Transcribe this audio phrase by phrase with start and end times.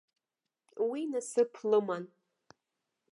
[0.89, 2.05] Уи насыԥ лыман.